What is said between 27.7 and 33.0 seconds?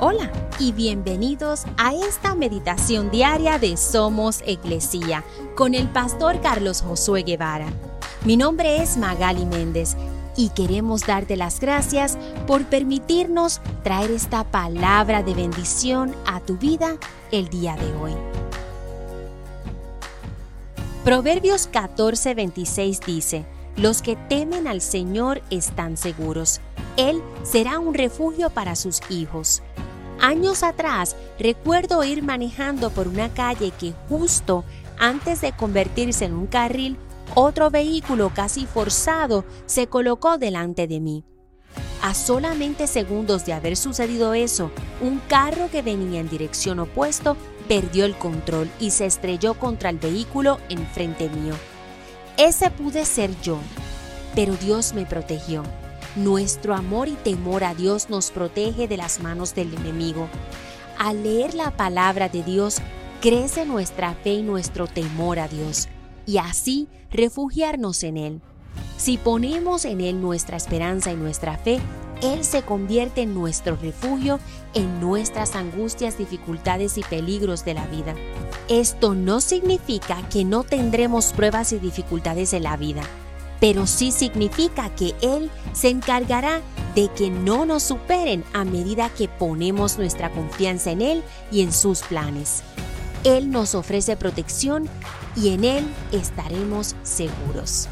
un refugio para sus hijos. Años atrás recuerdo ir manejando